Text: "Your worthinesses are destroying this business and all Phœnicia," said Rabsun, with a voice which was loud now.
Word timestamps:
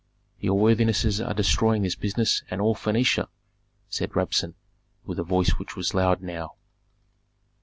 "Your 0.39 0.57
worthinesses 0.57 1.21
are 1.23 1.35
destroying 1.35 1.83
this 1.83 1.93
business 1.93 2.41
and 2.49 2.59
all 2.59 2.73
Phœnicia," 2.73 3.27
said 3.87 4.15
Rabsun, 4.15 4.55
with 5.05 5.19
a 5.19 5.23
voice 5.23 5.59
which 5.59 5.75
was 5.75 5.93
loud 5.93 6.23
now. 6.23 6.55